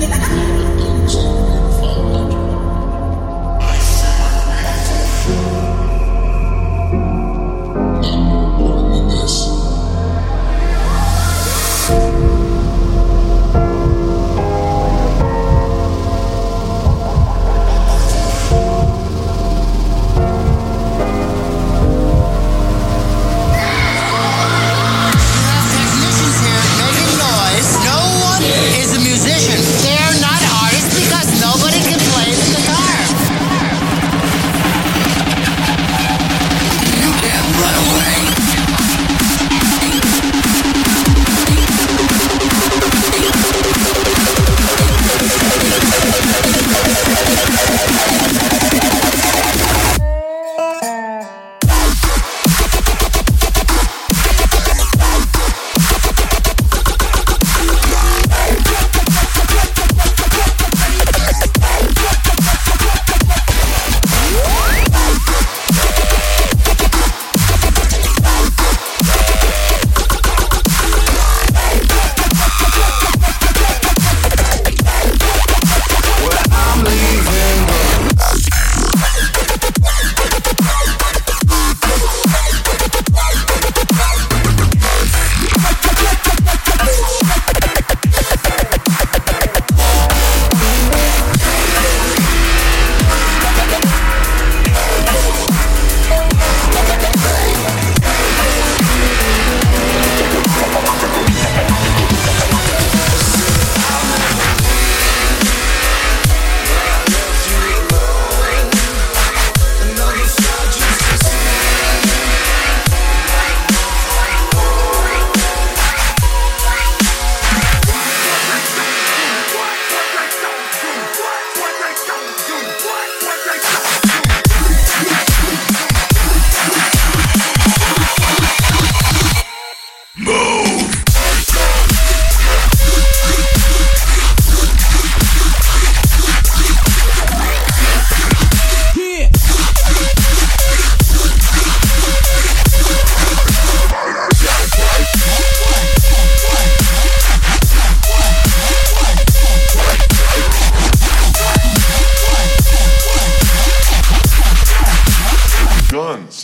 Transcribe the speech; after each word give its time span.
de 0.00 0.08
la 0.08 0.18
casa. 0.18 0.29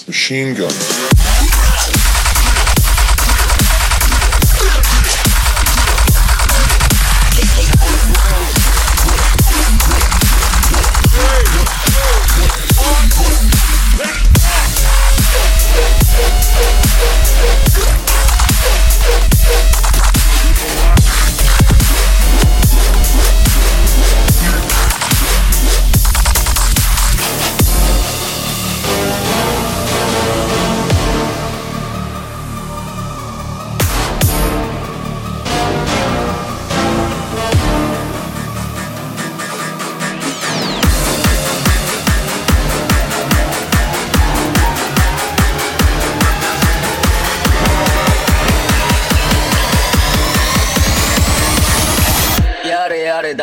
machine 0.07 0.55
gun. 0.55 1.36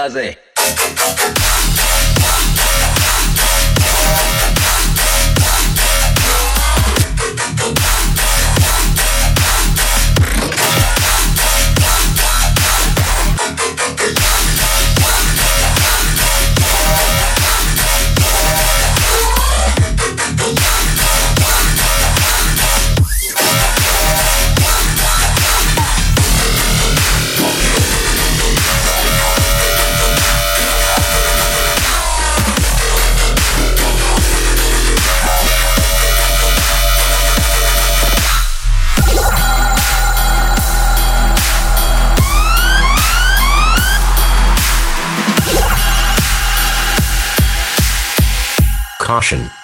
does 0.04 0.18
it? 0.18 0.53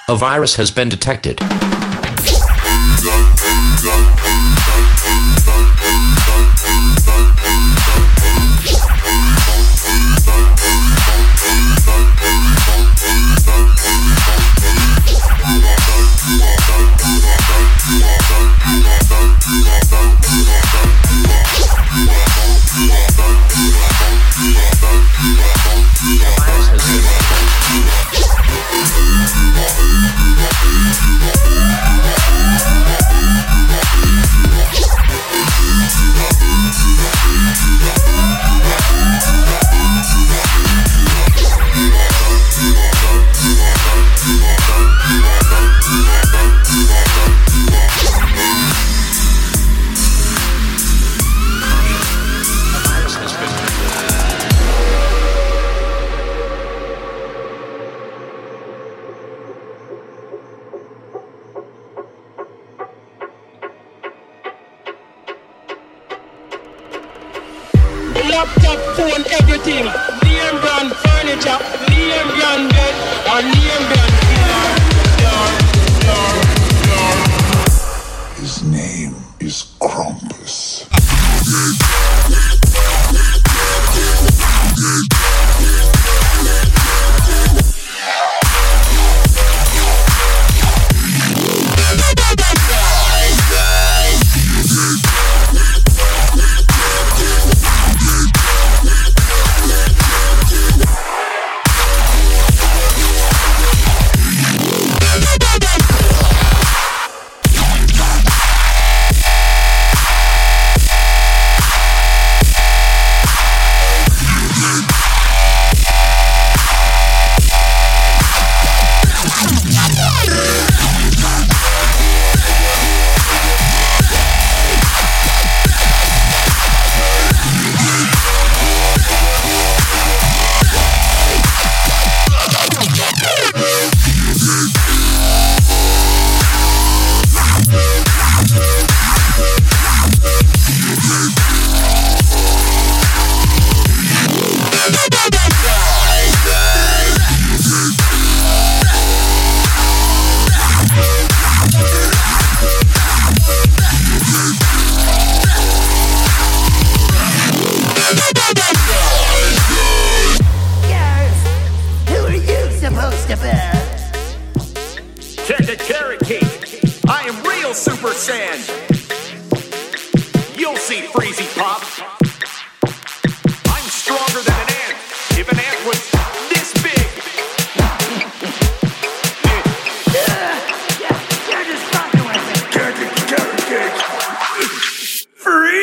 A 0.08 0.16
virus 0.16 0.56
has 0.56 0.72
been 0.72 0.88
detected. 0.88 1.38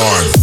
One. 0.00 0.39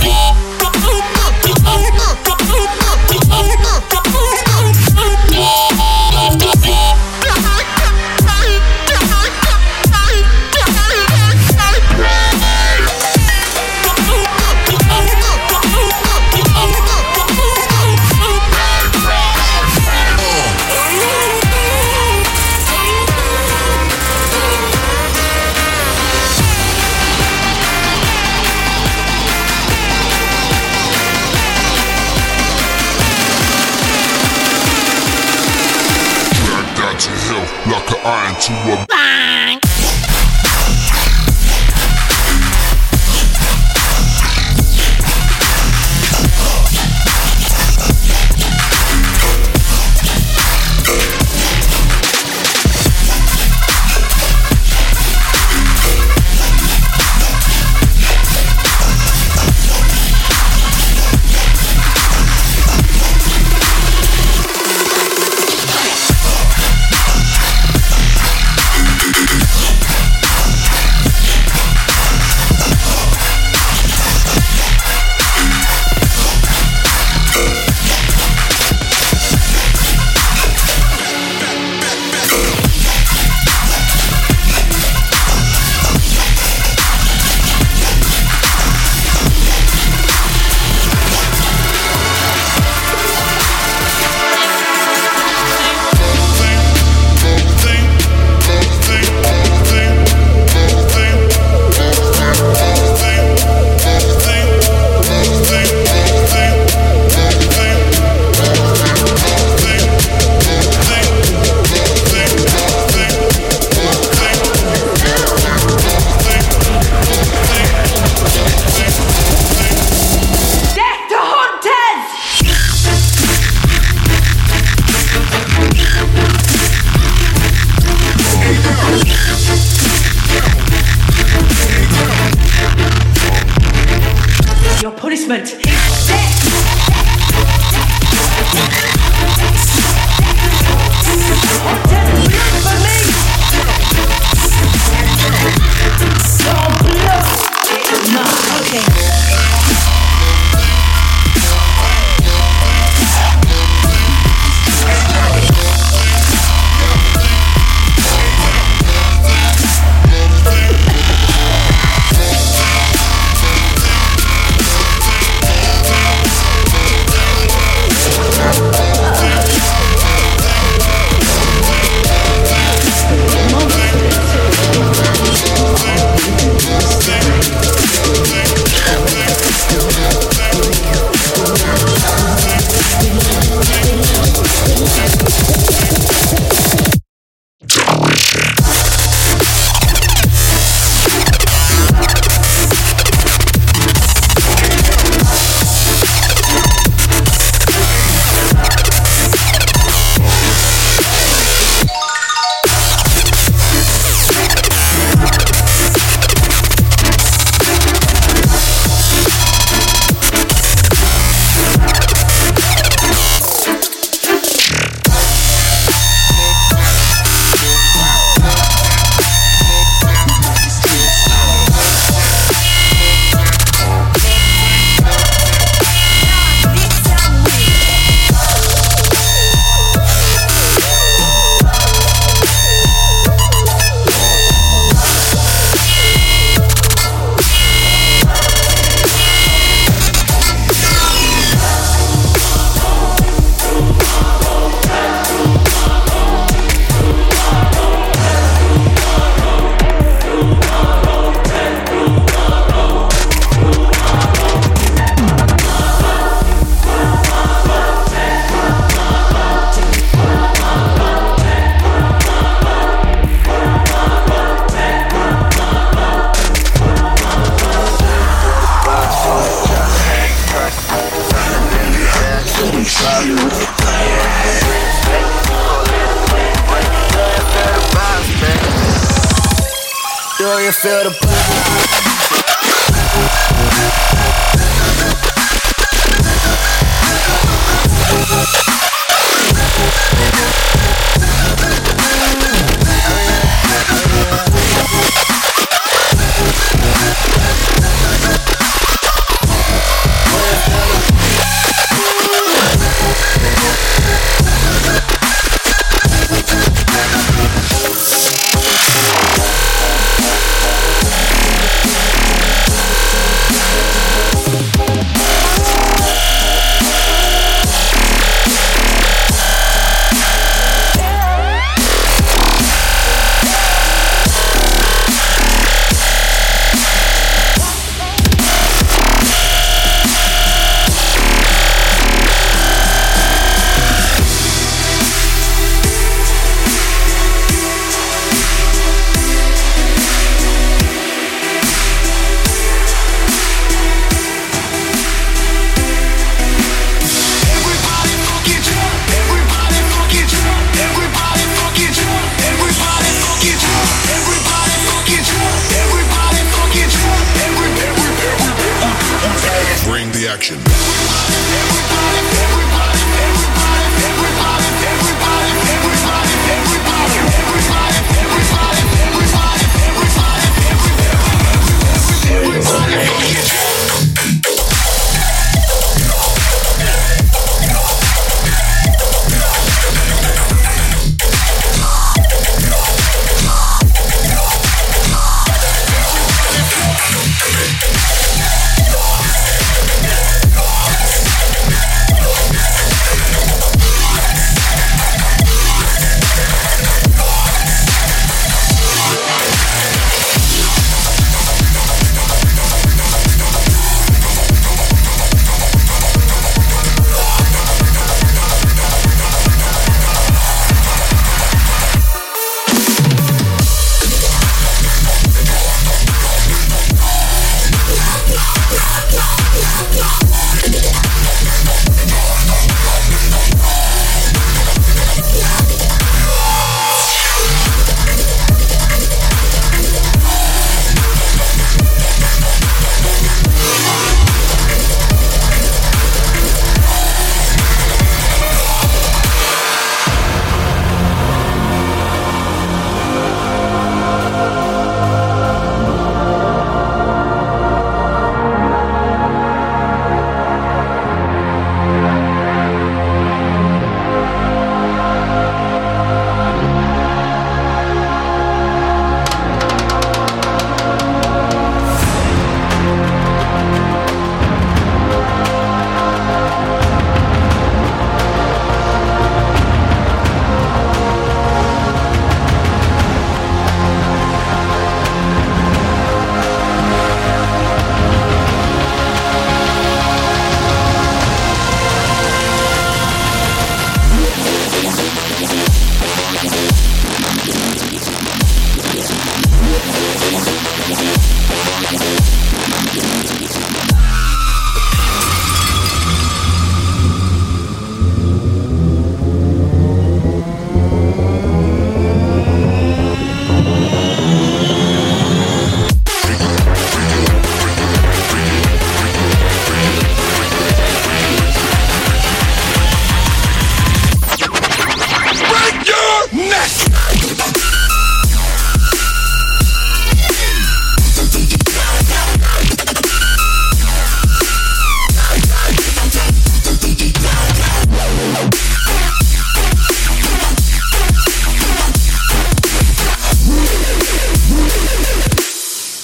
To 38.48 38.54
a 38.54 38.88
action. 38.90 39.67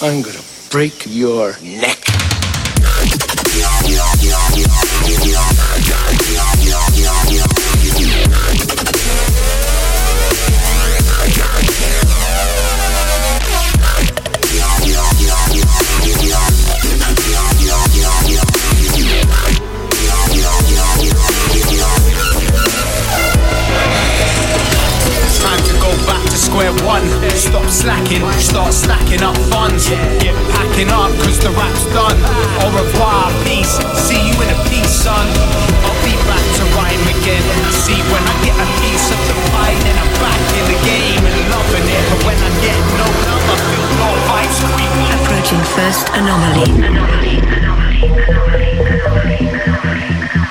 I'm 0.04 0.22
gonna 0.22 0.42
break 0.70 1.06
your 1.06 1.58
neck. 1.62 2.03
Stop 27.54 27.70
slacking, 27.70 28.26
start 28.42 28.74
stacking 28.74 29.22
up 29.22 29.38
funds. 29.54 29.86
Get 30.18 30.34
packing 30.58 30.90
up, 30.90 31.14
cause 31.22 31.38
the 31.38 31.54
rap's 31.54 31.86
done. 31.94 32.18
Au 32.66 32.74
revoir, 32.74 33.30
peace. 33.46 33.78
See 33.94 34.18
you 34.18 34.34
in 34.42 34.50
a 34.50 34.58
piece, 34.74 34.90
son. 34.90 35.30
I'll 35.86 35.94
be 36.02 36.18
back 36.26 36.42
to 36.42 36.66
rhyme 36.74 37.06
again. 37.14 37.46
See, 37.70 38.02
when 38.10 38.26
I 38.26 38.34
get 38.42 38.58
a 38.58 38.66
piece 38.82 39.06
of 39.14 39.22
the 39.30 39.38
pie, 39.54 39.78
then 39.86 39.94
I'm 40.02 40.10
back 40.18 40.42
in 40.58 40.66
the 40.66 40.80
game 40.82 41.22
and 41.22 41.38
loving 41.54 41.86
it. 41.94 42.02
But 42.10 42.26
when 42.26 42.42
I 42.42 42.50
get 42.58 42.74
no 42.98 43.06
love, 43.22 43.46
I 43.46 43.58
feel 43.70 43.86
no 44.02 44.10
vibes 44.34 44.58
creeping. 44.74 45.14
Approaching 45.22 45.62
first 45.78 46.10
anomaly. 46.10 46.74
I'll 50.34 50.43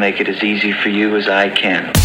make 0.00 0.18
it 0.18 0.28
as 0.30 0.42
easy 0.42 0.72
for 0.72 0.88
you 0.88 1.14
as 1.16 1.28
I 1.28 1.50
can. 1.50 1.99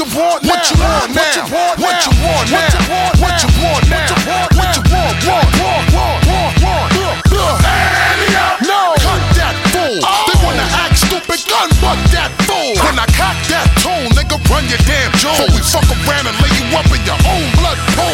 What 0.00 0.08
you 0.08 0.16
want 0.16 0.40
now? 0.40 0.48
What 0.48 0.64
you 0.64 0.80
want 0.80 1.12
now? 1.12 1.76
What 1.76 2.00
you 2.00 2.12
want 2.24 2.48
now? 2.48 2.72
What 3.20 3.36
you 3.36 3.52
want 3.60 3.84
now? 3.92 4.08
What 4.56 4.72
you 4.72 4.80
want? 4.88 5.12
Want? 5.28 5.52
Want? 5.60 5.92
Want? 5.92 6.24
Want? 6.24 6.56
Want? 6.64 7.20
No, 8.64 8.96
cut 8.96 9.20
that 9.36 9.52
fool. 9.68 10.00
They 10.00 10.08
oh. 10.08 10.40
wanna 10.40 10.64
act 10.80 10.96
stupid, 11.04 11.44
gun 11.44 11.68
butt 11.84 12.00
that 12.16 12.32
fool. 12.48 12.80
When 12.80 12.96
I 12.96 13.04
cock 13.12 13.36
that 13.52 13.68
tool, 13.84 14.08
nigga, 14.16 14.40
run 14.48 14.64
your 14.72 14.80
damn 14.88 15.12
jaw. 15.20 15.36
Before 15.36 15.52
we 15.52 15.60
fuck 15.68 15.84
around 15.92 16.32
and 16.32 16.36
lay 16.40 16.52
you 16.56 16.64
up 16.80 16.88
in 16.88 17.04
your 17.04 17.20
own 17.28 17.44
blood 17.60 17.76
pool, 17.92 18.09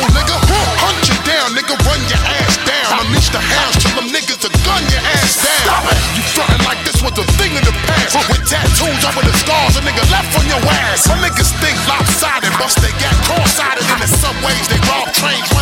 your 10.62 10.72
ass. 10.88 11.04
Some 11.04 11.18
niggas 11.20 11.52
think 11.60 11.76
lopsided, 11.88 12.52
bust 12.58 12.80
they 12.80 12.92
got 13.02 13.14
cross-sided 13.24 13.84
in 13.84 13.98
the 14.00 14.08
subways. 14.08 14.64
They 14.68 14.80
rob 14.88 15.12
trains 15.12 15.55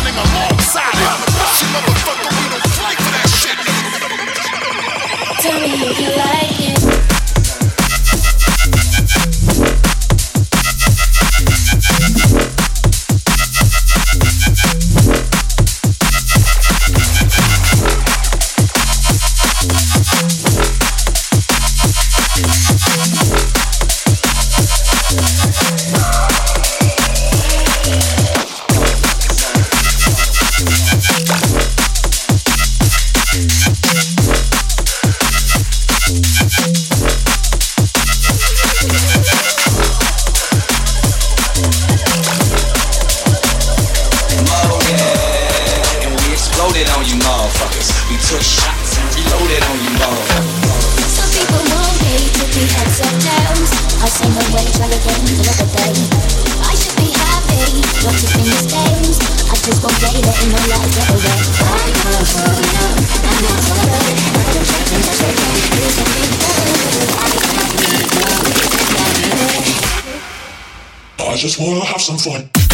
just 71.45 71.59
wanna 71.59 71.85
have 71.85 72.01
some 72.01 72.17
fun. 72.17 72.64